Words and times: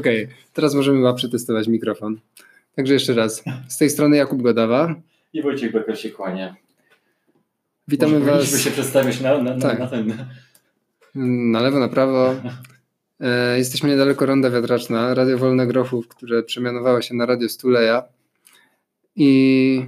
Okej, 0.00 0.24
okay, 0.24 0.36
teraz 0.52 0.74
możemy 0.74 0.98
chyba 0.98 1.14
przetestować 1.14 1.68
mikrofon. 1.68 2.20
Także 2.76 2.94
jeszcze 2.94 3.14
raz. 3.14 3.44
Z 3.68 3.78
tej 3.78 3.90
strony 3.90 4.16
Jakub 4.16 4.42
Godawa. 4.42 4.94
I 5.32 5.42
Wojciech 5.42 5.72
Becker 5.72 6.00
się 6.00 6.10
kłania. 6.10 6.56
Witamy 7.88 8.12
Może 8.12 8.24
Was. 8.24 8.34
Powinniśmy 8.34 8.58
się 8.58 8.70
przedstawić 8.70 9.20
na, 9.20 9.42
na, 9.42 9.58
Tak. 9.58 9.78
na 9.78 9.86
ten. 9.86 10.14
Na 11.52 11.60
lewo, 11.60 11.78
na 11.78 11.88
prawo. 11.88 12.34
E, 13.20 13.58
jesteśmy 13.58 13.88
niedaleko 13.88 14.26
Ronda 14.26 14.50
Wiatraczna, 14.50 15.14
Radio 15.14 15.38
Wolne 15.38 15.66
Grochów, 15.66 16.08
które 16.08 16.42
przemianowało 16.42 17.02
się 17.02 17.14
na 17.14 17.26
Radio 17.26 17.48
Stuleja. 17.48 18.02
I 19.16 19.82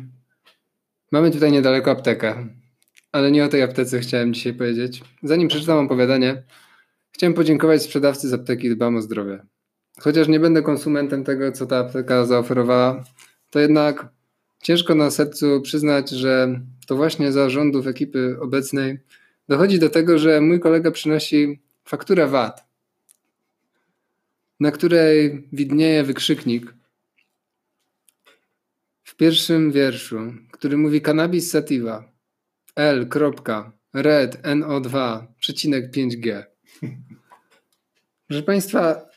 mamy 1.12 1.30
tutaj 1.30 1.52
niedaleko 1.52 1.90
aptekę. 1.90 2.48
Ale 3.12 3.30
nie 3.30 3.44
o 3.44 3.48
tej 3.48 3.62
aptece 3.62 4.00
chciałem 4.00 4.34
dzisiaj 4.34 4.54
powiedzieć. 4.54 5.02
Zanim 5.22 5.48
przeczytam 5.48 5.78
opowiadanie, 5.78 6.42
chciałem 7.12 7.34
podziękować 7.34 7.82
sprzedawcy 7.82 8.28
z 8.28 8.32
apteki 8.32 8.70
Dbam 8.70 8.96
o 8.96 9.02
Zdrowie. 9.02 9.46
Chociaż 10.00 10.28
nie 10.28 10.40
będę 10.40 10.62
konsumentem 10.62 11.24
tego, 11.24 11.52
co 11.52 11.66
ta 11.66 11.78
apteka 11.78 12.24
zaoferowała, 12.26 13.04
to 13.50 13.60
jednak 13.60 14.08
ciężko 14.62 14.94
na 14.94 15.10
sercu 15.10 15.60
przyznać, 15.60 16.10
że 16.10 16.60
to 16.86 16.96
właśnie 16.96 17.32
za 17.32 17.50
rządów 17.50 17.86
ekipy 17.86 18.36
obecnej 18.40 18.98
dochodzi 19.48 19.78
do 19.78 19.90
tego, 19.90 20.18
że 20.18 20.40
mój 20.40 20.60
kolega 20.60 20.90
przynosi 20.90 21.60
fakturę 21.84 22.26
VAT, 22.26 22.64
na 24.60 24.70
której 24.70 25.48
widnieje 25.52 26.04
wykrzyknik 26.04 26.74
w 29.04 29.16
pierwszym 29.16 29.72
wierszu, 29.72 30.18
który 30.50 30.76
mówi 30.76 31.02
cannabis 31.02 31.50
sativa 31.50 32.12
L. 32.76 33.08
Red 33.92 34.42
NO2 34.42 35.22
przecinek 35.38 35.90
5G. 35.90 36.44
Proszę 38.28 38.42
Państwa, 38.42 39.11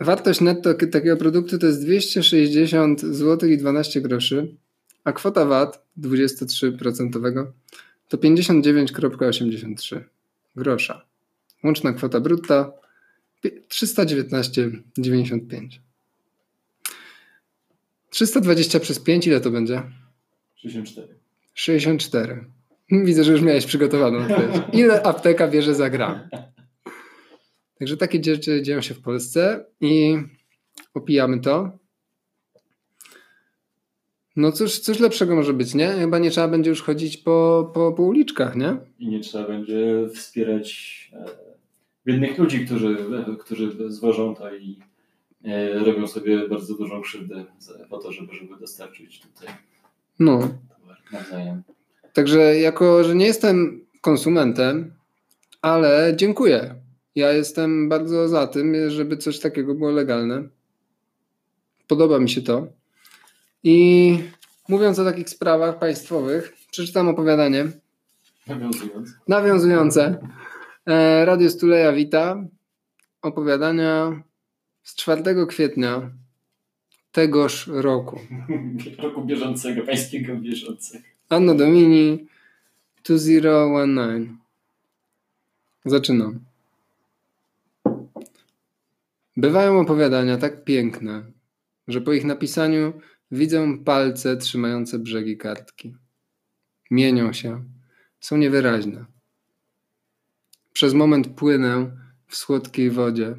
wartość 0.00 0.40
netto 0.40 0.74
takiego 0.74 1.16
produktu 1.16 1.58
to 1.58 1.66
jest 1.66 1.82
260 1.82 3.00
zł 3.00 3.50
i 3.50 3.58
12 3.58 4.00
groszy, 4.00 4.56
a 5.04 5.12
kwota 5.12 5.44
VAT 5.44 5.86
23% 5.98 7.46
to 8.08 8.18
59,83 8.18 10.00
grosza. 10.56 11.06
Łączna 11.64 11.92
kwota 11.92 12.20
brutta 12.20 12.72
319,95. 13.68 15.68
320 18.10 18.80
przez 18.80 19.00
5 19.00 19.26
ile 19.26 19.40
to 19.40 19.50
będzie? 19.50 19.82
64. 20.56 21.14
64. 21.54 22.44
Widzę, 22.90 23.24
że 23.24 23.32
już 23.32 23.42
miałeś 23.42 23.66
przygotowaną 23.66 24.18
odpowiedź. 24.18 24.62
Ile 24.72 25.02
apteka 25.02 25.48
bierze 25.48 25.74
za 25.74 25.90
gram? 25.90 26.28
Także 27.80 27.96
takie 27.96 28.24
rzeczy 28.24 28.62
dzieją 28.62 28.80
się 28.80 28.94
w 28.94 29.00
Polsce 29.00 29.64
i 29.80 30.16
opijamy 30.94 31.40
to. 31.40 31.70
No 34.36 34.52
cóż, 34.52 34.78
cóż 34.78 34.98
lepszego 34.98 35.36
może 35.36 35.52
być, 35.52 35.74
nie? 35.74 35.88
Chyba 35.88 36.18
nie 36.18 36.30
trzeba 36.30 36.48
będzie 36.48 36.70
już 36.70 36.82
chodzić 36.82 37.16
po, 37.16 37.70
po, 37.74 37.92
po 37.92 38.02
uliczkach, 38.02 38.56
nie? 38.56 38.76
I 38.98 39.08
nie 39.08 39.20
trzeba 39.20 39.48
będzie 39.48 40.08
wspierać 40.14 41.10
e, 41.12 41.24
biednych 42.06 42.38
ludzi, 42.38 42.66
którzy, 42.66 42.96
którzy 43.38 43.92
zwożą 43.92 44.34
to 44.34 44.54
i 44.54 44.78
e, 45.44 45.78
robią 45.78 46.06
sobie 46.06 46.48
bardzo 46.48 46.74
dużą 46.74 47.02
krzywdę 47.02 47.44
po 47.90 47.98
to, 47.98 48.12
żeby, 48.12 48.34
żeby 48.34 48.56
dostarczyć 48.60 49.20
tutaj 49.20 49.48
No. 50.18 50.48
nawzajem. 51.12 51.62
Także 52.12 52.58
jako, 52.58 53.04
że 53.04 53.14
nie 53.14 53.26
jestem 53.26 53.86
konsumentem, 54.00 54.94
ale 55.62 56.12
dziękuję. 56.16 56.74
Ja 57.14 57.32
jestem 57.32 57.88
bardzo 57.88 58.28
za 58.28 58.46
tym, 58.46 58.90
żeby 58.90 59.16
coś 59.16 59.38
takiego 59.38 59.74
było 59.74 59.90
legalne. 59.90 60.42
Podoba 61.86 62.18
mi 62.18 62.30
się 62.30 62.42
to. 62.42 62.66
I 63.62 64.18
mówiąc 64.68 64.98
o 64.98 65.04
takich 65.04 65.28
sprawach 65.30 65.78
państwowych, 65.78 66.52
przeczytam 66.70 67.08
opowiadanie 67.08 67.66
Nawiązując. 68.46 69.10
nawiązujące. 69.28 70.26
E, 70.86 71.24
Radio 71.24 71.50
Stuleja 71.50 71.92
wita. 71.92 72.44
Opowiadania 73.22 74.22
z 74.82 74.94
4 74.94 75.46
kwietnia 75.48 76.10
tegoż 77.12 77.66
roku. 77.66 78.20
Roku 79.02 79.24
bieżącego, 79.24 79.82
pańskiego 79.82 80.36
bieżącego. 80.36 81.04
Anno 81.28 81.54
Domini 81.54 82.26
2019. 83.04 84.34
Zaczynam. 85.84 86.49
Bywają 89.40 89.80
opowiadania 89.80 90.36
tak 90.38 90.64
piękne, 90.64 91.32
że 91.88 92.00
po 92.00 92.12
ich 92.12 92.24
napisaniu 92.24 92.92
widzę 93.30 93.78
palce 93.84 94.36
trzymające 94.36 94.98
brzegi 94.98 95.36
kartki. 95.36 95.94
Mienią 96.90 97.32
się, 97.32 97.64
są 98.20 98.36
niewyraźne. 98.36 99.04
Przez 100.72 100.94
moment 100.94 101.28
płynę 101.28 101.96
w 102.26 102.36
słodkiej 102.36 102.90
wodzie, 102.90 103.36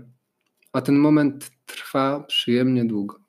a 0.73 0.81
ten 0.81 0.95
moment 0.95 1.51
trwa 1.65 2.19
przyjemnie 2.19 2.85
długo. 2.85 3.19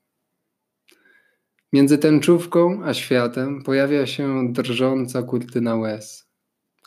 Między 1.72 1.98
tęczówką 1.98 2.84
a 2.84 2.94
światem 2.94 3.62
pojawia 3.62 4.06
się 4.06 4.52
drżąca 4.52 5.22
kurtyna 5.22 5.76
łez, 5.76 6.28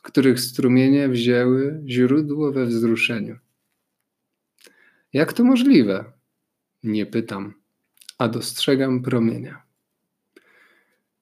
których 0.03 0.39
strumienie 0.39 1.09
wzięły 1.09 1.83
źródło 1.87 2.51
we 2.51 2.65
wzruszeniu. 2.65 3.44
Jak 5.15 5.33
to 5.33 5.43
możliwe? 5.43 6.05
Nie 6.83 7.05
pytam, 7.05 7.53
a 8.17 8.27
dostrzegam 8.27 9.01
promienia. 9.01 9.63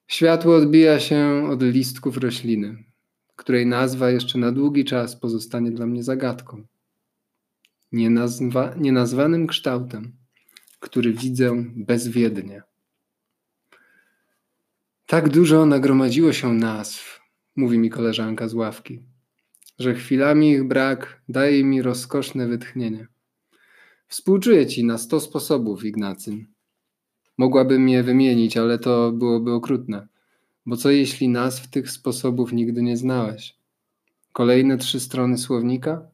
Światło 0.07 0.55
odbija 0.55 0.99
się 0.99 1.47
od 1.49 1.63
listków 1.63 2.17
rośliny, 2.17 2.83
której 3.35 3.65
nazwa 3.65 4.09
jeszcze 4.09 4.39
na 4.39 4.51
długi 4.51 4.85
czas 4.85 5.15
pozostanie 5.15 5.71
dla 5.71 5.85
mnie 5.85 6.03
zagadką. 6.03 6.63
Nienazwa, 7.91 8.75
nienazwanym 8.77 9.47
kształtem, 9.47 10.11
który 10.79 11.13
widzę 11.13 11.63
bezwiednie. 11.75 12.63
Tak 15.05 15.29
dużo 15.29 15.65
nagromadziło 15.65 16.33
się 16.33 16.53
nazw, 16.53 17.21
mówi 17.55 17.77
mi 17.77 17.89
koleżanka 17.89 18.47
z 18.47 18.53
ławki, 18.53 19.03
że 19.79 19.95
chwilami 19.95 20.51
ich 20.51 20.63
brak 20.63 21.21
daje 21.29 21.63
mi 21.63 21.81
rozkoszne 21.81 22.47
wytchnienie. 22.47 23.12
Współczuję 24.13 24.67
ci 24.67 24.83
na 24.83 24.97
sto 24.97 25.19
sposobów, 25.19 25.85
Ignacy. 25.85 26.45
Mogłabym 27.37 27.89
je 27.89 28.03
wymienić, 28.03 28.57
ale 28.57 28.79
to 28.79 29.11
byłoby 29.11 29.51
okrutne. 29.51 30.07
Bo 30.65 30.77
co 30.77 30.91
jeśli 30.91 31.29
nazw 31.29 31.69
tych 31.69 31.91
sposobów 31.91 32.53
nigdy 32.53 32.81
nie 32.81 32.97
znałeś? 32.97 33.57
Kolejne 34.33 34.77
trzy 34.77 34.99
strony 34.99 35.37
słownika? 35.37 36.07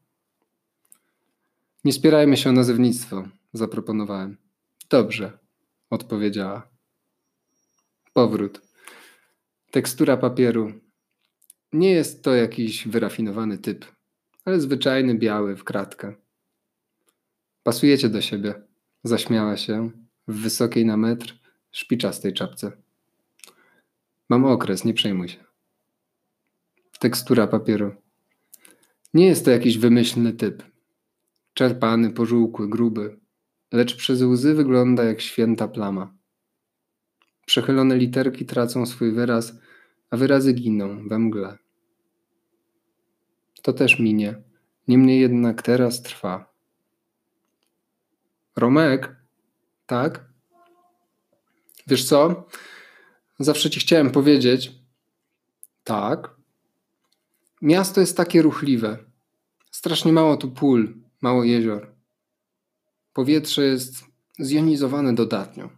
Nie 1.84 1.92
spierajmy 1.92 2.36
się 2.36 2.50
o 2.50 2.52
nazewnictwo, 2.52 3.28
zaproponowałem. 3.52 4.36
Dobrze, 4.90 5.38
odpowiedziała. 5.90 6.68
Powrót. 8.12 8.60
Tekstura 9.70 10.16
papieru. 10.16 10.72
Nie 11.72 11.90
jest 11.90 12.24
to 12.24 12.34
jakiś 12.34 12.88
wyrafinowany 12.88 13.58
typ, 13.58 13.84
ale 14.44 14.60
zwyczajny 14.60 15.14
biały 15.14 15.56
w 15.56 15.64
kratkę. 15.64 16.14
Pasujecie 17.62 18.08
do 18.08 18.20
siebie, 18.20 18.54
zaśmiała 19.04 19.56
się 19.56 19.90
w 20.28 20.34
wysokiej 20.42 20.86
na 20.86 20.96
metr 20.96 21.38
szpiczastej 21.70 22.32
czapce. 22.32 22.72
Mam 24.28 24.44
okres, 24.44 24.84
nie 24.84 24.94
przejmuj 24.94 25.28
się. 25.28 25.44
Tekstura 26.98 27.46
papieru. 27.46 27.94
Nie 29.14 29.26
jest 29.26 29.44
to 29.44 29.50
jakiś 29.50 29.78
wymyślny 29.78 30.32
typ. 30.32 30.62
Czerpany, 31.54 32.10
pożółkły, 32.10 32.68
gruby, 32.68 33.20
lecz 33.72 33.96
przez 33.96 34.22
łzy 34.22 34.54
wygląda 34.54 35.04
jak 35.04 35.20
święta 35.20 35.68
plama. 35.68 36.14
Przechylone 37.46 37.96
literki 37.96 38.46
tracą 38.46 38.86
swój 38.86 39.12
wyraz, 39.12 39.58
a 40.10 40.16
wyrazy 40.16 40.52
giną 40.52 41.08
we 41.08 41.18
mgle. 41.18 41.58
To 43.62 43.72
też 43.72 43.98
minie, 43.98 44.42
niemniej 44.88 45.20
jednak 45.20 45.62
teraz 45.62 46.02
trwa. 46.02 46.49
Romek? 48.60 49.16
Tak? 49.86 50.24
Wiesz 51.86 52.04
co? 52.04 52.46
Zawsze 53.38 53.70
ci 53.70 53.80
chciałem 53.80 54.10
powiedzieć. 54.10 54.72
Tak. 55.84 56.30
Miasto 57.62 58.00
jest 58.00 58.16
takie 58.16 58.42
ruchliwe. 58.42 58.98
Strasznie 59.70 60.12
mało 60.12 60.36
tu 60.36 60.50
pól, 60.50 60.94
mało 61.20 61.44
jezior. 61.44 61.92
Powietrze 63.12 63.62
jest 63.64 63.94
zjonizowane 64.38 65.14
dodatnio. 65.14 65.70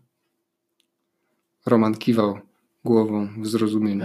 Roman 1.67 1.95
kiwał 1.95 2.39
głową 2.85 3.29
w 3.43 3.47
zrozumieniu. 3.47 4.05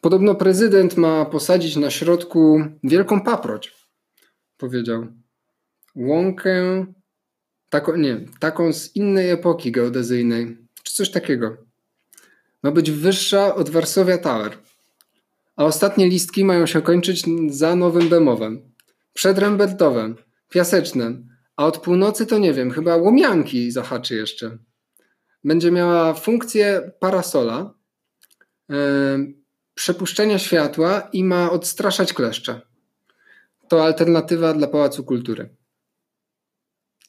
Podobno 0.00 0.34
prezydent 0.34 0.96
ma 0.96 1.24
posadzić 1.24 1.76
na 1.76 1.90
środku 1.90 2.64
wielką 2.84 3.20
paproć, 3.20 3.88
powiedział. 4.58 5.06
Łąkę 5.96 6.86
taką, 7.70 7.96
nie, 7.96 8.20
taką 8.40 8.72
z 8.72 8.96
innej 8.96 9.30
epoki 9.30 9.72
geodezyjnej, 9.72 10.56
czy 10.82 10.94
coś 10.94 11.10
takiego. 11.10 11.56
Ma 12.62 12.70
być 12.70 12.90
wyższa 12.90 13.54
od 13.54 13.70
Varsovia 13.70 14.18
Tower, 14.18 14.52
a 15.56 15.64
ostatnie 15.64 16.08
listki 16.08 16.44
mają 16.44 16.66
się 16.66 16.82
kończyć 16.82 17.24
za 17.48 17.76
Nowym 17.76 18.08
Bemowem, 18.08 18.72
przed 19.12 19.38
Rembertowem, 19.38 20.16
Piasecznem, 20.48 21.28
a 21.56 21.66
od 21.66 21.78
północy 21.78 22.26
to 22.26 22.38
nie 22.38 22.52
wiem, 22.52 22.70
chyba 22.70 22.96
Łomianki 22.96 23.70
zahaczy 23.70 24.14
jeszcze. 24.14 24.58
Będzie 25.44 25.70
miała 25.70 26.14
funkcję 26.14 26.92
parasola, 27.00 27.74
yy, 28.68 28.76
przepuszczenia 29.74 30.38
światła 30.38 31.08
i 31.12 31.24
ma 31.24 31.50
odstraszać 31.50 32.12
kleszcze. 32.12 32.60
To 33.68 33.84
alternatywa 33.84 34.52
dla 34.52 34.66
Pałacu 34.66 35.04
Kultury. 35.04 35.59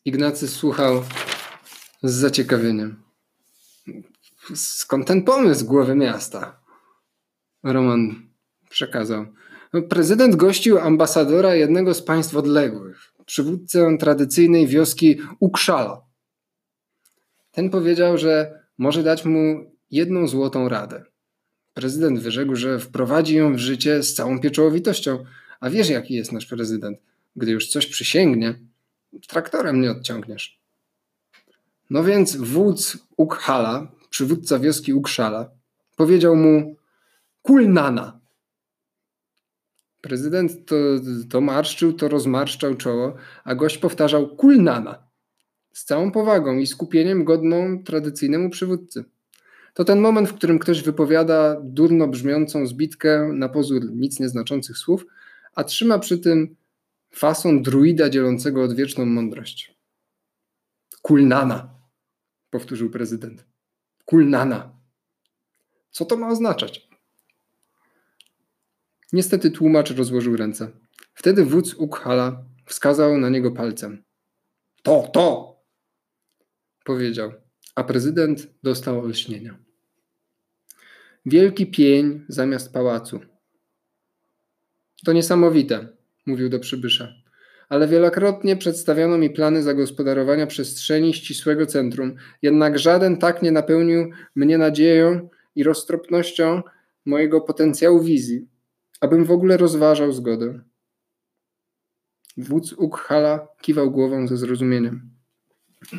Ignacy 0.05 0.47
słuchał 0.47 1.03
z 2.03 2.13
zaciekawieniem. 2.13 3.03
Skąd 4.55 5.07
ten 5.07 5.23
pomysł 5.23 5.65
głowy 5.65 5.95
miasta? 5.95 6.61
Roman 7.63 8.15
przekazał. 8.69 9.25
Prezydent 9.89 10.35
gościł 10.35 10.79
ambasadora 10.79 11.55
jednego 11.55 11.93
z 11.93 12.01
państw 12.01 12.35
odległych, 12.35 13.13
przywódcę 13.25 13.97
tradycyjnej 13.99 14.67
wioski 14.67 15.17
Ukszala. 15.39 16.01
Ten 17.51 17.69
powiedział, 17.69 18.17
że 18.17 18.59
może 18.77 19.03
dać 19.03 19.25
mu 19.25 19.71
jedną 19.91 20.27
złotą 20.27 20.69
radę. 20.69 21.03
Prezydent 21.73 22.19
wyrzekł, 22.19 22.55
że 22.55 22.79
wprowadzi 22.79 23.35
ją 23.35 23.53
w 23.53 23.57
życie 23.57 24.03
z 24.03 24.13
całą 24.13 24.39
pieczołowitością. 24.39 25.23
A 25.59 25.69
wiesz, 25.69 25.89
jaki 25.89 26.13
jest 26.13 26.31
nasz 26.31 26.45
prezydent? 26.45 26.97
Gdy 27.35 27.51
już 27.51 27.67
coś 27.67 27.87
przysięgnie, 27.87 28.59
traktorem 29.27 29.81
nie 29.81 29.91
odciągniesz. 29.91 30.61
No 31.89 32.03
więc 32.03 32.35
wódz 32.35 32.97
Ukhala, 33.17 33.91
przywódca 34.09 34.59
wioski 34.59 34.93
Ukszala, 34.93 35.49
powiedział 35.95 36.35
mu 36.35 36.75
kulnana. 37.41 38.19
Prezydent 40.01 40.65
to, 40.65 40.75
to 41.29 41.41
marszczył, 41.41 41.93
to 41.93 42.07
rozmarszczał 42.07 42.75
czoło, 42.75 43.15
a 43.43 43.55
gość 43.55 43.77
powtarzał 43.77 44.35
kulnana. 44.35 45.03
Z 45.73 45.85
całą 45.85 46.11
powagą 46.11 46.57
i 46.57 46.67
skupieniem 46.67 47.23
godną 47.23 47.83
tradycyjnemu 47.83 48.49
przywódcy. 48.49 49.03
To 49.73 49.83
ten 49.83 49.99
moment, 49.99 50.29
w 50.29 50.33
którym 50.33 50.59
ktoś 50.59 50.83
wypowiada 50.83 51.57
durno 51.63 52.07
brzmiącą 52.07 52.67
zbitkę 52.67 53.29
na 53.33 53.49
pozór 53.49 53.91
nic 53.91 54.19
nieznaczących 54.19 54.77
słów, 54.77 55.05
a 55.55 55.63
trzyma 55.63 55.99
przy 55.99 56.17
tym 56.17 56.55
fason 57.11 57.61
druida 57.61 58.09
dzielącego 58.09 58.63
odwieczną 58.63 59.05
mądrość. 59.05 59.77
Kulnana, 61.01 61.75
powtórzył 62.49 62.89
prezydent. 62.89 63.45
Kulnana. 64.05 64.79
Co 65.91 66.05
to 66.05 66.17
ma 66.17 66.27
oznaczać? 66.27 66.89
Niestety 69.13 69.51
tłumacz 69.51 69.91
rozłożył 69.91 70.37
ręce. 70.37 70.71
Wtedy 71.13 71.45
wódz 71.45 71.73
Ukhala 71.73 72.45
wskazał 72.65 73.17
na 73.17 73.29
niego 73.29 73.51
palcem. 73.51 74.03
To, 74.83 75.09
to! 75.13 75.55
Powiedział, 76.85 77.31
a 77.75 77.83
prezydent 77.83 78.47
dostał 78.63 78.99
olśnienia. 78.99 79.59
Wielki 81.25 81.67
pień 81.67 82.25
zamiast 82.29 82.73
pałacu. 82.73 83.19
To 85.05 85.13
niesamowite, 85.13 85.87
mówił 86.25 86.49
do 86.49 86.59
przybysza. 86.59 87.13
Ale 87.69 87.87
wielokrotnie 87.87 88.57
przedstawiano 88.57 89.17
mi 89.17 89.29
plany 89.29 89.63
zagospodarowania 89.63 90.47
przestrzeni 90.47 91.13
ścisłego 91.13 91.65
centrum, 91.65 92.15
jednak 92.41 92.79
żaden 92.79 93.17
tak 93.17 93.41
nie 93.41 93.51
napełnił 93.51 94.11
mnie 94.35 94.57
nadzieją 94.57 95.29
i 95.55 95.63
roztropnością 95.63 96.61
mojego 97.05 97.41
potencjału 97.41 98.03
wizji, 98.03 98.47
abym 99.01 99.25
w 99.25 99.31
ogóle 99.31 99.57
rozważał 99.57 100.11
zgodę. 100.11 100.59
Wódz 102.37 102.73
Ukhala 102.73 103.47
kiwał 103.61 103.91
głową 103.91 104.27
ze 104.27 104.37
zrozumieniem. 104.37 105.11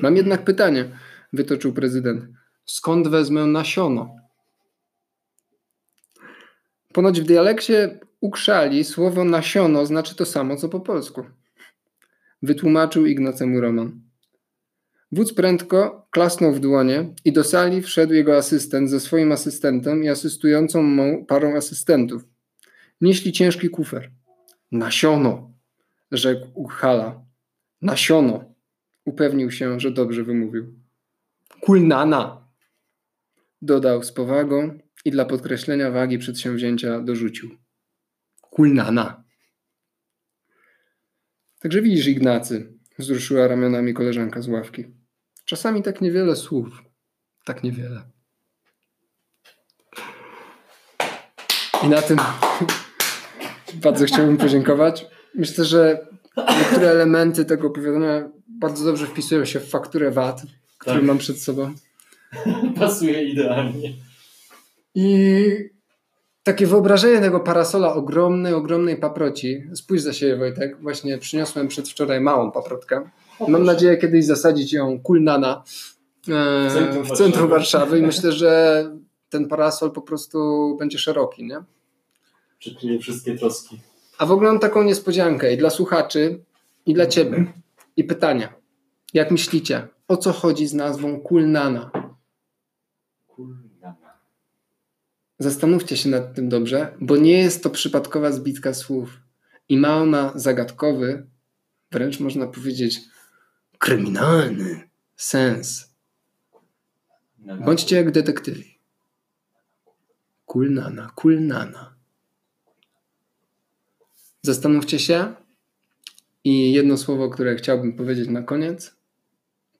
Mam 0.02 0.16
jednak 0.16 0.44
pytanie, 0.44 0.88
wytoczył 1.32 1.72
prezydent. 1.72 2.24
Skąd 2.64 3.08
wezmę 3.08 3.46
nasiono? 3.46 4.16
Ponoć 6.92 7.20
w 7.20 7.24
dialekcie 7.24 8.00
ukrzali 8.22 8.84
słowo 8.84 9.24
nasiono 9.24 9.86
znaczy 9.86 10.14
to 10.14 10.24
samo, 10.24 10.56
co 10.56 10.68
po 10.68 10.80
polsku. 10.80 11.24
Wytłumaczył 12.42 13.06
Ignacemu 13.06 13.60
Roman. 13.60 14.00
Wódz 15.12 15.34
prędko 15.34 16.06
klasnął 16.10 16.52
w 16.52 16.60
dłonie 16.60 17.14
i 17.24 17.32
do 17.32 17.44
sali 17.44 17.82
wszedł 17.82 18.12
jego 18.12 18.36
asystent 18.36 18.90
ze 18.90 19.00
swoim 19.00 19.32
asystentem 19.32 20.04
i 20.04 20.08
asystującą 20.08 20.80
parą 21.28 21.56
asystentów. 21.56 22.24
Nieśli 23.00 23.32
ciężki 23.32 23.68
kufer. 23.68 24.10
Nasiono, 24.72 25.50
rzekł 26.12 26.46
Uchala. 26.54 27.24
Nasiono. 27.82 28.44
Upewnił 29.04 29.50
się, 29.50 29.80
że 29.80 29.90
dobrze 29.90 30.24
wymówił. 30.24 30.74
Kulnana, 31.60 32.48
dodał 33.62 34.02
z 34.02 34.12
powagą 34.12 34.78
i 35.04 35.10
dla 35.10 35.24
podkreślenia 35.24 35.90
wagi 35.90 36.18
przedsięwzięcia 36.18 37.00
dorzucił. 37.00 37.62
Kulnana. 38.52 39.24
Także 41.60 41.82
widzisz, 41.82 42.06
Ignacy, 42.06 42.78
wzruszyła 42.98 43.48
ramionami 43.48 43.94
koleżanka 43.94 44.42
z 44.42 44.48
ławki. 44.48 44.84
Czasami 45.44 45.82
tak 45.82 46.00
niewiele 46.00 46.36
słów, 46.36 46.82
tak 47.44 47.62
niewiele. 47.62 48.02
I 51.84 51.88
na 51.88 52.02
tym 52.02 52.18
bardzo 53.84 54.04
chciałbym 54.06 54.36
podziękować. 54.36 55.06
Myślę, 55.34 55.64
że 55.64 56.06
niektóre 56.36 56.90
elementy 56.90 57.44
tego 57.44 57.66
opowiadania 57.68 58.30
bardzo 58.48 58.84
dobrze 58.84 59.06
wpisują 59.06 59.44
się 59.44 59.60
w 59.60 59.70
fakturę 59.70 60.10
VAT, 60.10 60.42
którą 60.78 60.96
tak. 60.96 61.04
mam 61.04 61.18
przed 61.18 61.40
sobą. 61.40 61.74
Pasuje 62.78 63.24
idealnie. 63.24 63.92
I 64.94 65.71
takie 66.42 66.66
wyobrażenie 66.66 67.20
tego 67.20 67.40
parasola 67.40 67.94
ogromnej, 67.94 68.54
ogromnej 68.54 68.96
paproci. 68.96 69.62
Spójrz 69.74 70.02
za 70.02 70.12
siebie, 70.12 70.36
Wojtek. 70.36 70.80
Właśnie 70.80 71.18
przyniosłem 71.18 71.68
przedwczoraj 71.68 72.20
małą 72.20 72.52
paprotkę. 72.52 73.10
Mam 73.48 73.64
nadzieję 73.64 73.96
kiedyś 73.96 74.24
zasadzić 74.24 74.72
ją 74.72 75.00
kulnana 75.00 75.62
e, 76.28 76.68
w 76.70 76.72
centrum, 76.72 77.04
w 77.04 77.10
centrum 77.10 77.48
Warszawy. 77.48 77.84
Warszawy 77.84 77.98
i 77.98 78.02
myślę, 78.02 78.32
że 78.32 78.84
ten 79.28 79.48
parasol 79.48 79.92
po 79.92 80.02
prostu 80.02 80.76
będzie 80.78 80.98
szeroki, 80.98 81.44
nie? 81.44 81.58
Przykryje 82.58 82.98
wszystkie 82.98 83.34
troski. 83.38 83.80
A 84.18 84.26
w 84.26 84.32
ogóle 84.32 84.50
mam 84.50 84.58
taką 84.58 84.82
niespodziankę 84.82 85.54
i 85.54 85.56
dla 85.56 85.70
słuchaczy, 85.70 86.44
i 86.86 86.94
dla 86.94 87.06
ciebie. 87.06 87.52
I 87.96 88.04
pytania. 88.04 88.52
Jak 89.14 89.30
myślicie, 89.30 89.88
o 90.08 90.16
co 90.16 90.32
chodzi 90.32 90.66
z 90.66 90.74
nazwą 90.74 91.20
Kulnana? 91.20 91.90
Kulnana. 93.26 93.71
Zastanówcie 95.42 95.96
się 95.96 96.08
nad 96.08 96.34
tym 96.34 96.48
dobrze, 96.48 96.96
bo 97.00 97.16
nie 97.16 97.38
jest 97.38 97.62
to 97.62 97.70
przypadkowa 97.70 98.32
zbitka 98.32 98.74
słów. 98.74 99.20
I 99.68 99.76
ma 99.76 99.96
ona 99.96 100.32
zagadkowy, 100.34 101.26
wręcz 101.92 102.20
można 102.20 102.46
powiedzieć 102.46 103.00
kryminalny 103.78 104.88
sens. 105.16 105.94
Bądźcie 107.64 107.96
jak 107.96 108.10
detektywi. 108.10 108.78
Kulnana, 110.46 111.10
kulnana. 111.14 111.94
Zastanówcie 114.42 114.98
się 114.98 115.34
i 116.44 116.72
jedno 116.72 116.96
słowo, 116.96 117.30
które 117.30 117.56
chciałbym 117.56 117.92
powiedzieć 117.92 118.28
na 118.28 118.42
koniec, 118.42 118.96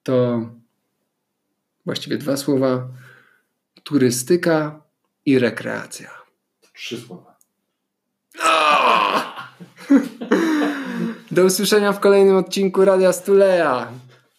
to 0.03 0.41
właściwie 1.85 2.19
dwa 2.19 2.37
słowa: 2.37 2.89
turystyka 3.85 4.83
i 5.27 5.39
rekreacja. 5.39 6.11
Trzy 6.75 7.01
słowa. 7.01 7.37
Do 11.31 11.45
usłyszenia 11.45 11.93
w 11.93 12.01
kolejnym 12.01 12.37
odcinku 12.37 12.85
Radia 12.85 13.13
Stuleja. 13.13 13.93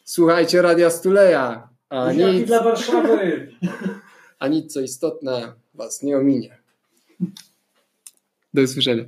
Słuchajcie 0.03 0.61
Radia 0.61 0.89
Stuleja. 0.89 1.69
A 1.89 2.11
nic, 2.11 2.47
dla 2.47 2.63
Warszawy. 2.63 3.51
A 4.39 4.47
nic 4.47 4.73
co 4.73 4.81
istotne 4.81 5.53
was 5.73 6.03
nie 6.03 6.17
ominie. 6.17 6.57
Do 8.53 8.61
usłyszenia. 8.61 9.03